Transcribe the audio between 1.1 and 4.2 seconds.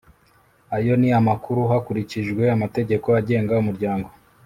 amakuru hakurikijwe amategeko agenga umuryango